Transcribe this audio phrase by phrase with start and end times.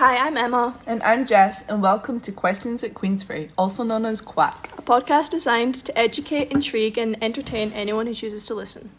[0.00, 4.22] Hi, I'm Emma, And I'm Jess, and welcome to Questions at Queensferry, also known as
[4.22, 4.70] Quack.
[4.78, 8.92] a podcast designed to educate, intrigue, and entertain anyone who chooses to listen.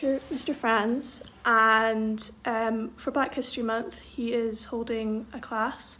[0.00, 0.54] Teacher Mr.
[0.54, 5.98] Franz, and um, for Black History Month, he is holding a class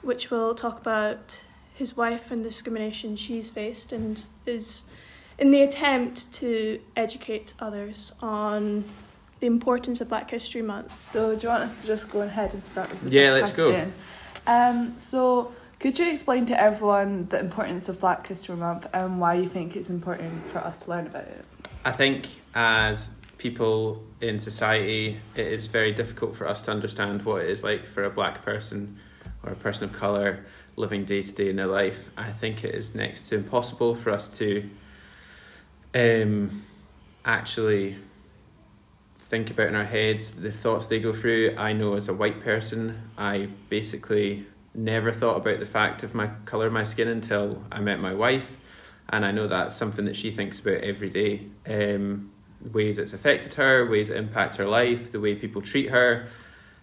[0.00, 1.38] which will talk about
[1.74, 4.82] his wife and discrimination she's faced, and is
[5.38, 8.84] in the attempt to educate others on
[9.40, 10.90] the importance of Black History Month.
[11.08, 13.54] So, do you want us to just go ahead and start with the Yeah, let's
[13.54, 13.70] go.
[13.70, 13.92] question?
[14.46, 19.34] Um, so, could you explain to everyone the importance of Black History Month and why
[19.34, 21.44] you think it's important for us to learn about it?
[21.84, 23.10] I think as
[23.42, 27.84] people in society, it is very difficult for us to understand what it is like
[27.84, 28.96] for a black person
[29.42, 32.08] or a person of colour living day to day in their life.
[32.16, 34.70] I think it is next to impossible for us to
[35.92, 36.64] um,
[37.24, 37.98] actually
[39.18, 41.56] think about in our heads the thoughts they go through.
[41.58, 46.28] I know as a white person, I basically never thought about the fact of my
[46.44, 48.56] colour of my skin until I met my wife
[49.08, 51.48] and I know that's something that she thinks about every day.
[51.66, 52.31] Um,
[52.72, 56.28] ways it's affected her, ways it impacts her life, the way people treat her,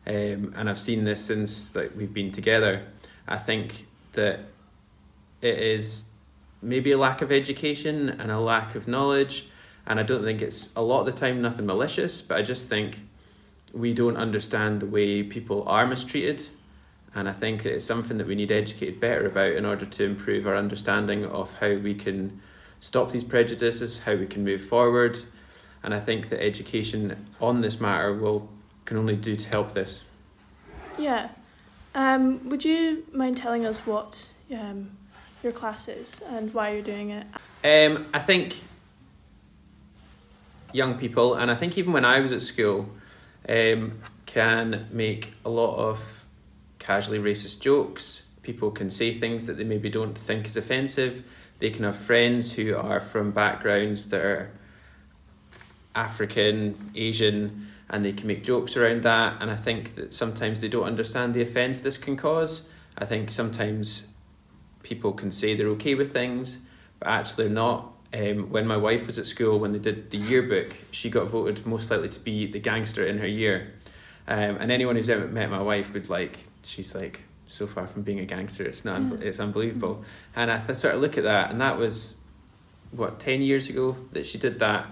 [0.07, 2.85] um, and I've seen this since like we've been together.
[3.27, 4.39] I think that
[5.41, 6.03] it is
[6.61, 9.47] maybe a lack of education and a lack of knowledge,
[9.85, 12.67] and I don't think it's a lot of the time nothing malicious, but I just
[12.67, 12.99] think
[13.73, 16.49] we don't understand the way people are mistreated
[17.15, 20.45] and I think it's something that we need educated better about in order to improve
[20.45, 22.39] our understanding of how we can
[22.79, 25.19] stop these prejudices, how we can move forward.
[25.83, 28.49] And I think that education on this matter will
[28.85, 30.03] can only do to help this.
[30.97, 31.29] Yeah.
[31.95, 34.91] Um, would you mind telling us what um,
[35.43, 37.27] your class is and why you're doing it?
[37.63, 38.55] Um, I think
[40.73, 42.89] young people, and I think even when I was at school,
[43.47, 46.25] um, can make a lot of
[46.77, 48.23] casually racist jokes.
[48.43, 51.23] People can say things that they maybe don't think is offensive.
[51.59, 54.51] They can have friends who are from backgrounds that are
[56.03, 59.41] African, Asian, and they can make jokes around that.
[59.41, 62.61] And I think that sometimes they don't understand the offence this can cause.
[62.97, 64.03] I think sometimes
[64.83, 66.59] people can say they're okay with things,
[66.99, 67.93] but actually they're not.
[68.11, 71.65] Um, when my wife was at school, when they did the yearbook, she got voted
[71.67, 73.73] most likely to be the gangster in her year.
[74.27, 78.01] Um, and anyone who's ever met my wife would like, she's like so far from
[78.01, 78.63] being a gangster.
[78.63, 79.21] It's not, Mm.
[79.21, 80.03] it's unbelievable.
[80.35, 82.15] And I th- sort of look at that, and that was
[82.91, 84.87] what ten years ago that she did that.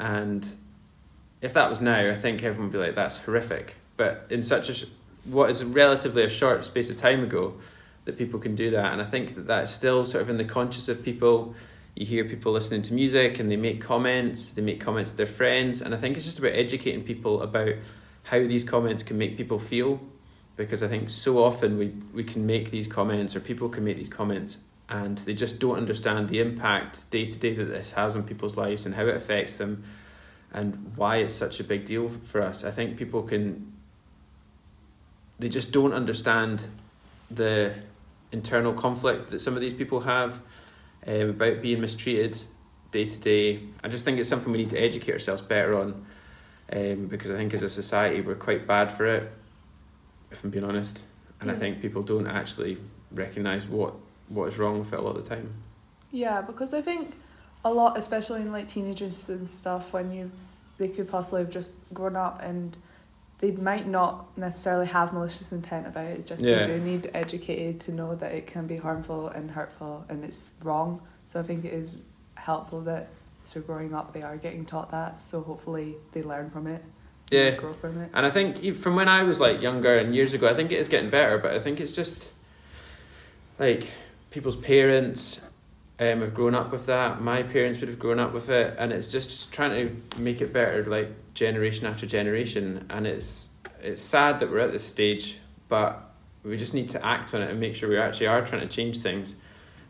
[0.00, 0.46] And
[1.42, 4.70] if that was now, I think everyone would be like, "That's horrific." But in such
[4.70, 4.86] a
[5.24, 7.54] what is relatively a short space of time ago,
[8.06, 10.44] that people can do that, and I think that that's still sort of in the
[10.44, 11.54] conscious of people.
[11.94, 14.50] You hear people listening to music, and they make comments.
[14.50, 17.74] They make comments to their friends, and I think it's just about educating people about
[18.24, 20.00] how these comments can make people feel
[20.56, 23.96] because I think so often we, we can make these comments or people can make
[23.96, 24.58] these comments
[24.90, 28.56] and they just don't understand the impact day to day that this has on people's
[28.56, 29.84] lives and how it affects them
[30.52, 32.64] and why it's such a big deal for us.
[32.64, 33.72] I think people can
[35.38, 36.66] they just don't understand
[37.30, 37.72] the
[38.32, 40.40] internal conflict that some of these people have
[41.06, 42.36] um, about being mistreated
[42.90, 43.62] day to day.
[43.82, 46.04] I just think it's something we need to educate ourselves better on
[46.72, 49.32] um, because I think as a society we're quite bad for it,
[50.30, 51.02] if I'm being honest.
[51.40, 51.58] And I Mm.
[51.58, 52.76] think people don't actually
[53.12, 53.94] recognise what,
[54.30, 55.52] what is wrong with it a lot of the time.
[56.10, 57.14] Yeah, because I think
[57.64, 60.30] a lot, especially in like teenagers and stuff, when you
[60.78, 62.74] they could possibly have just grown up and
[63.40, 66.26] they might not necessarily have malicious intent about it.
[66.26, 66.64] Just Yeah.
[66.64, 70.44] they do need educated to know that it can be harmful and hurtful and it's
[70.62, 71.02] wrong.
[71.26, 71.98] So I think it is
[72.34, 73.08] helpful that
[73.44, 75.18] so growing up they are getting taught that.
[75.18, 76.82] So hopefully they learn from it.
[77.32, 77.50] and Yeah.
[77.56, 78.10] grow from it.
[78.14, 80.78] And I think from when I was like younger and years ago, I think it
[80.78, 82.30] is getting better, but I think it's just
[83.58, 83.90] like
[84.30, 85.40] people's parents
[85.98, 87.20] um, have grown up with that.
[87.20, 89.70] My parents would have grown up with it, and it's just trying
[90.16, 92.86] to make it better, like generation after generation.
[92.88, 93.48] And it's
[93.82, 95.38] it's sad that we're at this stage,
[95.68, 96.10] but
[96.42, 98.68] we just need to act on it and make sure we actually are trying to
[98.74, 99.34] change things.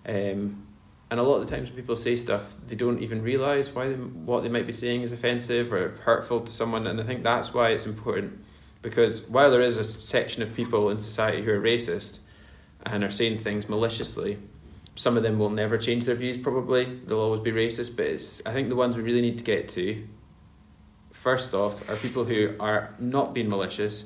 [0.06, 0.66] Um,
[1.10, 3.88] and a lot of the times when people say stuff, they don't even realise why
[3.88, 6.87] they, what they might be saying is offensive or hurtful to someone.
[6.87, 8.44] And I think that's why it's important.
[8.81, 12.20] Because while there is a section of people in society who are racist
[12.84, 14.38] and are saying things maliciously,
[14.94, 17.00] some of them will never change their views probably.
[17.06, 17.96] They'll always be racist.
[17.96, 20.06] But it's, I think the ones we really need to get to
[21.20, 24.04] first off, are people who are not being malicious,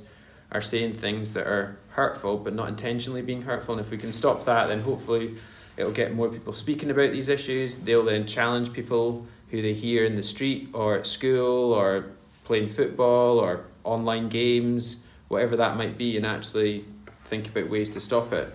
[0.50, 3.76] are saying things that are hurtful but not intentionally being hurtful.
[3.76, 5.36] And if we can stop that, then hopefully
[5.76, 7.76] it'll get more people speaking about these issues.
[7.76, 12.06] They'll then challenge people who they hear in the street or at school or
[12.42, 14.96] playing football or online games,
[15.28, 16.84] whatever that might be, and actually
[17.26, 18.52] think about ways to stop it.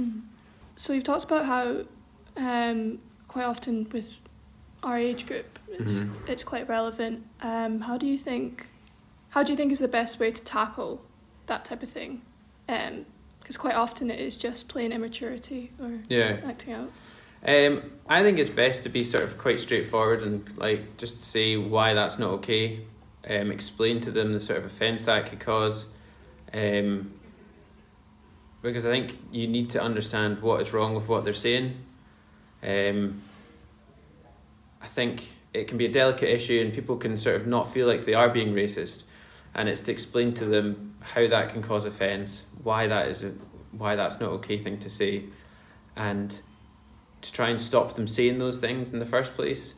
[0.00, 0.22] Mm.
[0.76, 1.84] So you've talked about how
[2.36, 2.98] um,
[3.28, 4.06] quite often with
[4.82, 6.10] our age group, it's Mhm.
[6.28, 7.24] it's quite relevant.
[7.42, 8.66] Um, how do you think?
[9.30, 11.00] How do you think is the best way to tackle
[11.46, 12.22] that type of thing?
[12.66, 16.38] Because quite often it is just plain immaturity or Yeah.
[16.46, 16.90] acting out.
[17.46, 21.56] Um, I think it's best to be sort of quite straightforward and like just say
[21.56, 22.80] why that's not okay.
[23.28, 25.86] Um, explain to them the sort of offence that could cause.
[26.54, 27.12] Um,
[28.62, 31.76] because I think you need to understand what is wrong with what they're saying.
[32.62, 33.22] Um,
[34.82, 35.22] I think
[35.52, 38.14] it can be a delicate issue and people can sort of not feel like they
[38.14, 39.04] are being racist,
[39.54, 43.32] and it's to explain to them how that can cause offence, why that is, a,
[43.72, 45.24] why that's not okay thing to say,
[45.96, 46.40] and
[47.22, 49.74] to try and stop them saying those things in the first place.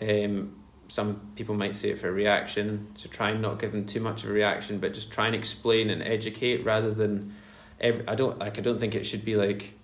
[0.00, 0.56] Um,
[0.88, 4.00] some people might say it for a reaction, so try and not give them too
[4.00, 7.34] much of a reaction, but just try and explain and educate rather than.
[7.80, 8.58] Every, I don't like.
[8.58, 9.74] I don't think it should be like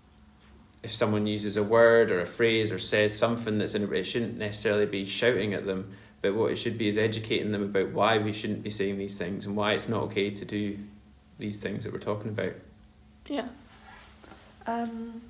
[0.82, 4.38] if someone uses a word or a phrase or says something that's in it shouldn't
[4.38, 5.92] necessarily be shouting at them,
[6.22, 9.16] but what it should be is educating them about why we shouldn't be saying these
[9.16, 10.78] things and why it's not okay to do
[11.38, 12.52] these things that we're talking about.
[13.26, 13.48] Yeah.
[14.66, 15.20] Um,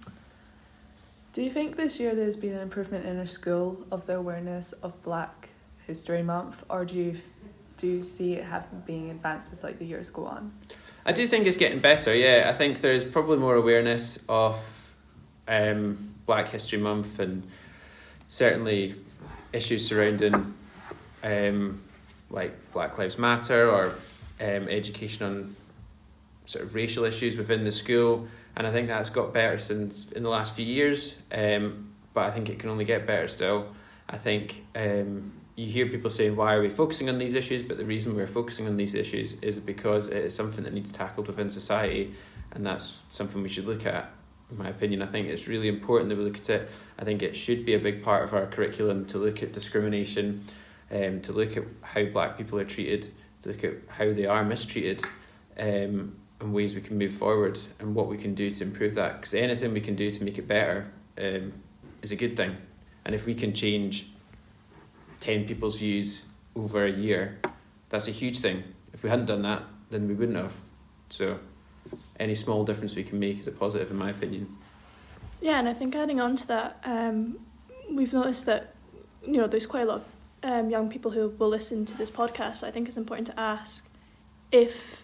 [1.32, 4.72] do you think this year there's been an improvement in our school of the awareness
[4.72, 5.48] of Black
[5.86, 7.20] History Month, or do you
[7.78, 10.52] do you see it have being advanced as like the years go on?
[11.04, 12.14] I do think it's getting better.
[12.14, 14.94] Yeah, I think there's probably more awareness of
[15.48, 17.46] um, Black History Month and
[18.28, 18.94] certainly
[19.52, 20.54] issues surrounding
[21.22, 21.82] um,
[22.30, 23.94] like Black Lives Matter or
[24.40, 25.56] um, education on
[26.46, 28.28] sort of racial issues within the school.
[28.56, 31.14] And I think that's got better since in the last few years.
[31.32, 33.74] Um, but I think it can only get better still.
[34.08, 37.62] I think um, you hear people saying, why are we focusing on these issues?
[37.62, 40.90] But the reason we're focusing on these issues is because it is something that needs
[40.90, 42.14] tackled within society,
[42.52, 44.10] and that's something we should look at.
[44.50, 46.70] In my opinion, I think it's really important that we look at it.
[46.98, 50.46] I think it should be a big part of our curriculum to look at discrimination,
[50.90, 53.12] um, to look at how black people are treated,
[53.42, 55.04] to look at how they are mistreated,
[55.58, 59.20] um, and ways we can move forward and what we can do to improve that.
[59.20, 61.52] Because anything we can do to make it better um,
[62.00, 62.56] is a good thing.
[63.04, 64.10] And if we can change
[65.20, 66.22] 10 people's views
[66.56, 67.38] over a year,
[67.88, 68.64] that's a huge thing.
[68.92, 70.56] If we hadn't done that, then we wouldn't have.
[71.10, 71.38] So,
[72.18, 74.56] any small difference we can make is a positive, in my opinion.
[75.40, 77.38] Yeah, and I think adding on to that, um,
[77.90, 78.74] we've noticed that
[79.26, 80.04] you know there's quite a lot of
[80.42, 82.56] um, young people who will listen to this podcast.
[82.56, 83.88] So I think it's important to ask
[84.52, 85.02] if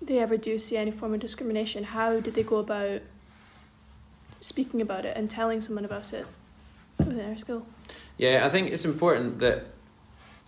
[0.00, 3.02] they ever do see any form of discrimination, how did they go about
[4.40, 6.26] speaking about it and telling someone about it
[7.00, 7.66] our school?
[8.16, 9.66] Yeah, I think it's important that,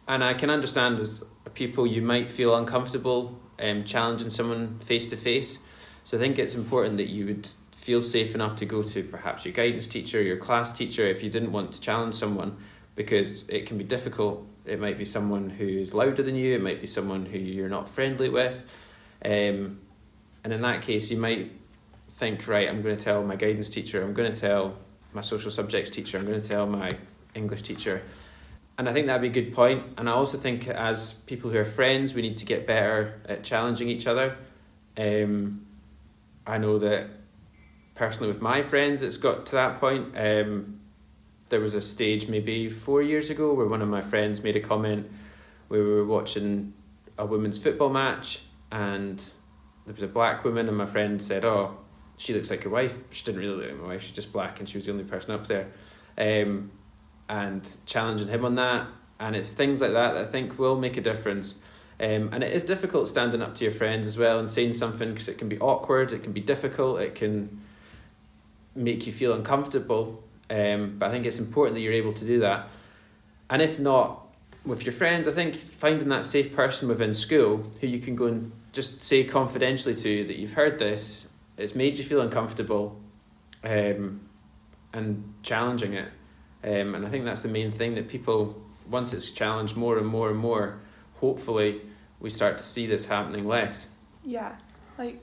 [0.08, 1.22] and I can understand as
[1.54, 5.58] people you might feel uncomfortable um, challenging someone face to face.
[6.04, 9.44] So I think it's important that you would feel safe enough to go to perhaps
[9.44, 12.56] your guidance teacher, your class teacher, if you didn't want to challenge someone,
[12.94, 14.46] because it can be difficult.
[14.64, 16.54] It might be someone who's louder than you.
[16.54, 18.66] It might be someone who you're not friendly with,
[19.24, 19.80] um,
[20.42, 21.52] and in that case, you might
[22.12, 24.02] think, right, I'm going to tell my guidance teacher.
[24.02, 24.76] I'm going to tell
[25.12, 26.18] my social subjects teacher.
[26.18, 26.90] I'm going to tell my
[27.34, 28.02] English teacher.
[28.78, 29.84] And I think that'd be a good point.
[29.98, 33.44] And I also think as people who are friends, we need to get better at
[33.44, 34.36] challenging each other.
[34.96, 35.66] Um,
[36.46, 37.08] I know that
[37.94, 40.16] personally with my friends, it's got to that point.
[40.16, 40.80] Um,
[41.50, 44.60] there was a stage maybe four years ago where one of my friends made a
[44.60, 45.10] comment
[45.68, 46.72] we were watching
[47.18, 48.40] a women's football match
[48.72, 49.18] and
[49.84, 51.76] there was a black woman and my friend said, oh,
[52.20, 52.94] she looks like your wife.
[53.12, 55.04] She didn't really look like my wife, she's just black and she was the only
[55.04, 55.68] person up there.
[56.18, 56.70] Um,
[57.30, 58.88] and challenging him on that.
[59.18, 61.54] And it's things like that that I think will make a difference.
[61.98, 65.10] Um, and it is difficult standing up to your friends as well and saying something
[65.10, 67.62] because it can be awkward, it can be difficult, it can
[68.74, 70.22] make you feel uncomfortable.
[70.50, 72.68] Um, but I think it's important that you're able to do that.
[73.48, 74.26] And if not
[74.66, 78.26] with your friends, I think finding that safe person within school who you can go
[78.26, 81.24] and just say confidentially to that you've heard this,
[81.60, 83.00] it's made you feel uncomfortable,
[83.64, 84.20] um,
[84.92, 86.08] and challenging it.
[86.62, 90.06] Um, and I think that's the main thing that people, once it's challenged more and
[90.06, 90.80] more and more,
[91.20, 91.80] hopefully
[92.18, 93.88] we start to see this happening less.
[94.24, 94.56] Yeah,
[94.98, 95.22] like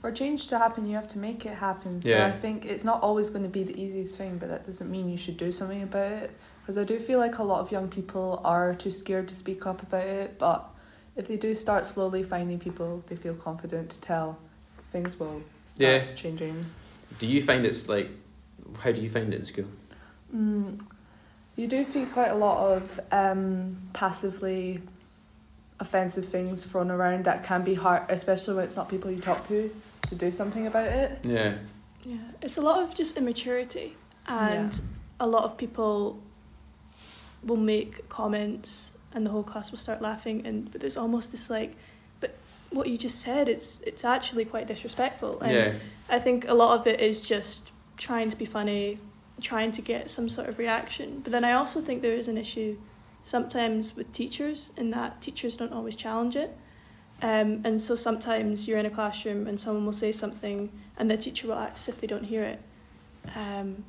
[0.00, 2.02] for change to happen, you have to make it happen.
[2.02, 2.26] So Yeah.
[2.26, 5.08] I think it's not always going to be the easiest thing, but that doesn't mean
[5.08, 6.30] you should do something about it.
[6.60, 9.66] Because I do feel like a lot of young people are too scared to speak
[9.66, 10.68] up about it, but
[11.16, 14.38] if they do start slowly finding people they feel confident to tell,
[14.92, 16.14] things will start Yeah.
[16.14, 16.66] changing.
[17.18, 18.10] Do you find it's like?
[18.78, 19.64] How do you find it in school?
[20.34, 20.80] Mm,
[21.56, 24.80] you do see quite a lot of um, passively
[25.80, 29.46] offensive things thrown around that can be hard, especially when it's not people you talk
[29.48, 29.74] to,
[30.08, 31.18] to do something about it.
[31.24, 31.54] Yeah,
[32.04, 33.96] Yeah, it's a lot of just immaturity,
[34.26, 34.80] and Yeah.
[35.20, 36.20] a lot of people
[37.44, 40.46] will make comments, and the whole class will start laughing.
[40.46, 41.76] And but there's almost this like, but
[42.72, 45.40] what you just said, it's it's actually quite disrespectful.
[45.40, 45.72] And yeah,
[46.08, 48.98] I think a lot of it is just trying to be funny,
[49.40, 51.20] trying to get some sort of reaction.
[51.22, 52.76] But then I also think there is an issue
[53.24, 56.56] sometimes with teachers in that teachers don't always challenge it.
[57.22, 61.16] Um, and so sometimes you're in a classroom and someone will say something and the
[61.16, 62.60] teacher will act as if they don't hear it.
[63.36, 63.84] Um,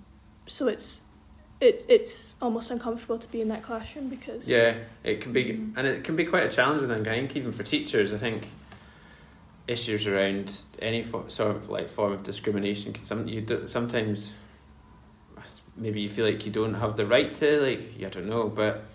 [0.46, 1.02] so it's
[1.60, 4.76] it's it's almost uncomfortable to be in that classroom because yeah.
[5.04, 5.74] It can be, Mhm.
[5.78, 7.08] and it can be quite a challenging thing.
[7.08, 8.48] I think even for teachers, I think
[9.68, 14.34] issues around any fo- sort of like form of discrimination can some you do, sometimes
[15.76, 18.86] maybe you feel like you don't have the right to like I don't know, but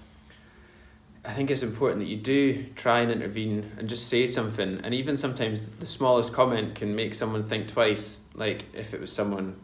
[1.24, 4.80] I think it's important that you do try and intervene and just say something.
[4.82, 8.20] And even sometimes the smallest comment can make someone think twice.
[8.34, 9.56] Like if it was someone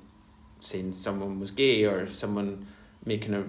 [0.61, 2.67] saying someone was gay or someone
[3.05, 3.45] making a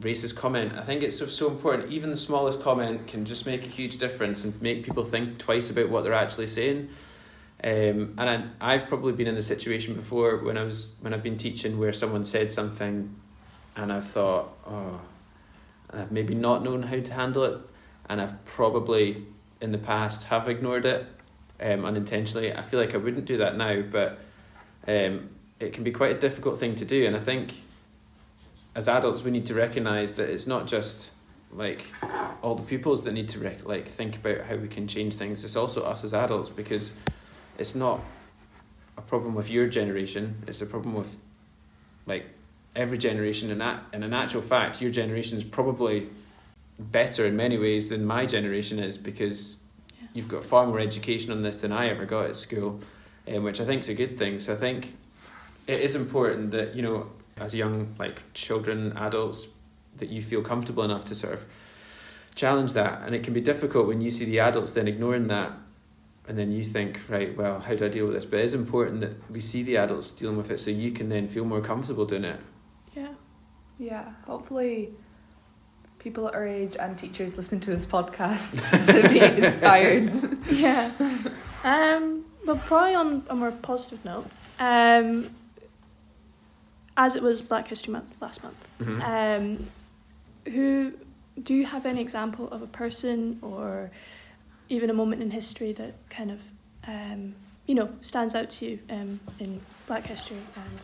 [0.00, 0.72] racist comment.
[0.76, 1.92] I think it's so, so important.
[1.92, 5.70] Even the smallest comment can just make a huge difference and make people think twice
[5.70, 6.90] about what they're actually saying.
[7.64, 11.24] Um, and I, I've probably been in the situation before when I was when I've
[11.24, 13.16] been teaching where someone said something,
[13.74, 15.00] and I've thought, oh,
[15.90, 17.58] and I've maybe not known how to handle it,
[18.08, 19.26] and I've probably
[19.60, 21.04] in the past have ignored it
[21.60, 22.54] um, unintentionally.
[22.54, 24.20] I feel like I wouldn't do that now, but
[24.86, 27.54] um, it can be quite a difficult thing to do, and I think
[28.74, 31.10] as adults we need to recognize that it's not just
[31.52, 31.82] like
[32.42, 35.44] all the pupils that need to rec- like think about how we can change things.
[35.44, 36.92] It's also us as adults because
[37.58, 38.00] it's not
[38.96, 40.42] a problem with your generation.
[40.46, 41.18] It's a problem with
[42.06, 42.26] like
[42.76, 43.50] every generation.
[43.50, 46.08] And that, and in actual fact, your generation is probably
[46.78, 49.58] better in many ways than my generation is because
[50.00, 50.08] Yeah.
[50.14, 52.80] you've got far more education on this than I ever got at school,
[53.26, 54.38] um, which I think is a good thing.
[54.38, 54.94] So I think
[55.66, 57.10] it is important that you know,
[57.40, 59.48] as young like children, adults,
[59.96, 61.46] that you feel comfortable enough to sort of
[62.34, 63.02] challenge that.
[63.04, 65.52] And it can be difficult when you see the adults then ignoring that
[66.28, 68.26] and then you think, right, well, how do I deal with this?
[68.26, 71.08] But it is important that we see the adults dealing with it so you can
[71.08, 72.40] then feel more comfortable doing it.
[72.94, 73.08] yeah.
[73.80, 74.90] Yeah, hopefully
[76.00, 80.36] people at our age and teachers listen to this podcast to be inspired.
[80.50, 80.90] yeah.
[81.62, 84.26] Um, but probably on a more positive note,
[84.58, 85.30] um,
[86.98, 89.02] as it was Black History Month last month, Mm-hmm.
[89.02, 90.92] um, who
[91.42, 93.90] do you have any example of a person or
[94.68, 96.40] even a moment in history that kind of
[96.86, 97.34] um,
[97.66, 100.78] you know stands out to you um, in Black history and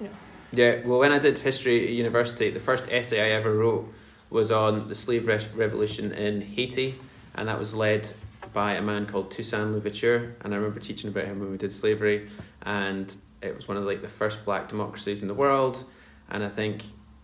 [0.00, 0.12] you know?
[0.52, 3.92] Yeah, well, when I did history at university, the first essay I ever wrote
[4.30, 6.98] was on the slave re- revolution in Haiti,
[7.34, 8.08] and that was led
[8.52, 10.36] by a man called Toussaint Louverture.
[10.42, 12.28] And I remember teaching about him when we did slavery,
[12.62, 15.84] and it was one of like the first black democracies in the world.
[16.30, 16.82] And I think,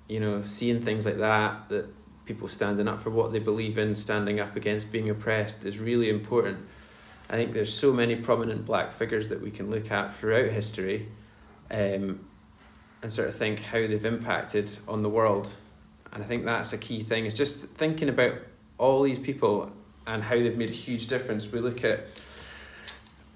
[0.09, 1.87] you know, seeing things like that, that
[2.27, 6.11] people standing up for what they believe in, standing up against being oppressed, is really
[6.11, 6.59] important.
[7.29, 11.09] I think there's so many prominent black figures that we can look at throughout history.
[11.71, 12.21] Um,
[13.03, 15.55] and sort of think how they've impacted on the world.
[16.13, 17.27] And I think that's a key thing.
[17.27, 18.35] It's just thinking about
[18.79, 19.71] all these people
[20.07, 21.51] and how they've made a huge difference.
[21.51, 22.07] We look at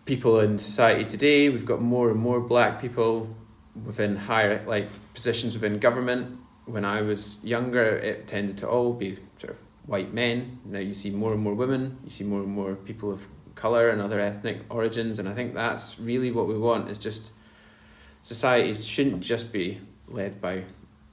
[0.04, 3.34] people in society today, we've got more and more black people
[3.84, 6.38] within higher like positions within government.
[6.66, 10.61] When I was younger, it tended to all be sort of white men.
[10.64, 13.88] Now you see more and more women, you see more and more people of colour
[13.88, 17.30] and other ethnic origins, and I think that's really what we want is just
[18.23, 20.64] societies shouldn't just be led by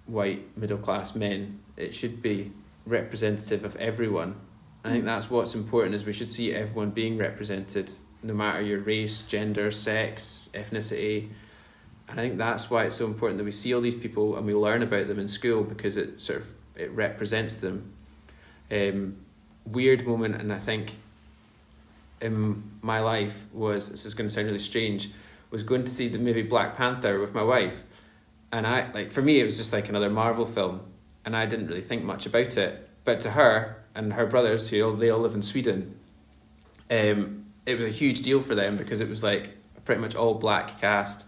[0.06, 1.60] white middle class men.
[1.78, 2.52] It should be
[2.86, 4.36] representative of everyone.
[4.84, 5.08] I think mm.
[5.08, 7.92] that's what's important is we should see everyone being represented,
[8.24, 11.30] no matter your race, gender, sex, ethnicity.
[12.08, 14.46] And I think that's why it's so important that we see all these people and
[14.46, 17.94] we learn about them in school because it sort of it represents them.
[18.70, 19.18] Um,
[19.66, 20.92] weird moment, and I think
[22.22, 25.10] in my life was this is going to sound really strange
[25.50, 27.78] was going to see the movie Black Panther with my wife,
[28.52, 30.82] and I like for me it was just like another Marvel film,
[31.26, 32.90] and I didn't really think much about it.
[33.04, 36.00] But to her and her brothers, who all, they all live in Sweden,
[36.90, 40.36] um, it was a huge deal for them because it was like pretty much all
[40.36, 41.24] black cast,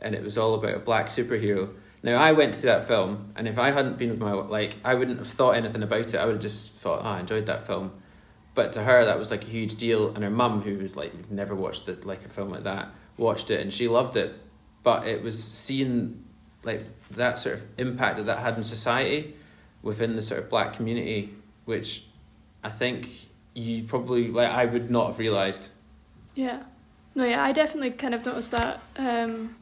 [0.00, 1.74] and it was all about a black superhero.
[2.02, 4.76] Now I went to see that film, and if I hadn't been with my like,
[4.84, 6.16] I wouldn't have thought anything about it.
[6.16, 7.92] I would have just thought, oh, I enjoyed that film.
[8.54, 11.30] But to her, that was like a huge deal, and her mum, who was like
[11.30, 14.34] never watched it, like a film like that, watched it and she loved it.
[14.82, 16.24] But it was seeing
[16.64, 19.36] like that sort of impact that that had in society
[19.82, 22.04] within the sort of black community, which
[22.62, 23.08] I think
[23.54, 25.68] you probably like I would not have realised.
[26.34, 26.62] Yeah.
[27.14, 29.56] No, yeah, I definitely kind of noticed that um,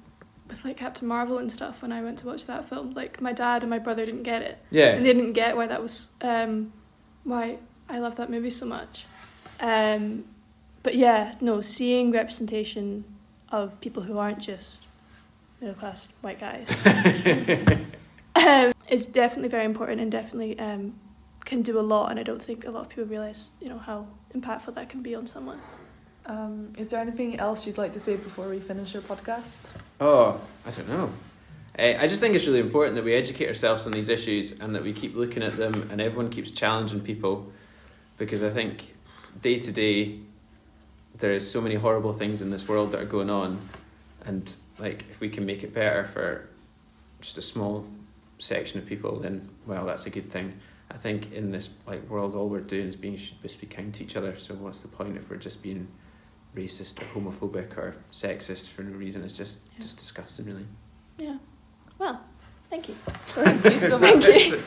[0.49, 2.92] with like Captain Marvel and stuff when I went to watch that film.
[2.94, 4.59] Like my dad and my brother didn't get it.
[4.70, 4.90] Yeah.
[4.90, 6.73] And they didn't get why that was um,
[7.25, 9.06] why I love that movie so much.
[9.59, 10.25] Um,
[10.82, 13.04] but yeah, no, seeing representation
[13.50, 14.87] of people who aren't just
[15.61, 16.70] middle class white guys
[18.35, 20.94] um, is definitely very important and definitely um,
[21.50, 22.11] can do a lot.
[22.11, 25.02] And I don't think a lot of people realize, you know, how impactful that can
[25.02, 25.61] be on someone.
[26.25, 29.59] Um, is there anything else you'd like to say before we finish your podcast?
[30.00, 31.12] Oh, I don't know.
[31.76, 34.75] Uh, I just think it's really important that we educate ourselves on these issues and
[34.76, 37.52] that we keep looking at them and everyone keeps challenging people
[38.16, 38.95] because I think
[39.42, 40.19] day to day
[41.19, 43.61] there is so many horrible things in this world that are going on
[44.25, 46.49] and like if we can make it better for
[47.21, 47.87] just a small
[48.38, 50.52] section of people then well that's a good thing.
[50.90, 53.94] I think in this like world all we're doing is being should just be kind
[53.94, 55.87] to each other so what's the point if we're just being
[56.54, 59.82] racist or homophobic or sexist for no reason it's just Yeah.
[59.82, 60.66] just disgusting really
[61.18, 61.38] Yeah.
[61.99, 62.20] Well,
[62.70, 62.94] thank you.
[63.28, 64.25] Thank you so much.
[64.25, 64.62] you.